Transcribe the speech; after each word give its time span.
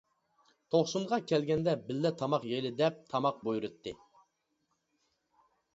توقسۇنغا 0.75 1.19
كەلگەندە 1.33 1.75
بىللە 1.89 2.11
تاماق 2.23 2.49
يەيلى 2.55 2.73
دەپ 2.81 2.99
تاماق 3.13 3.41
بۇيرۇتتى. 3.47 3.99